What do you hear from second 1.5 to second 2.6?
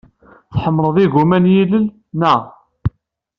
yilel, naɣ?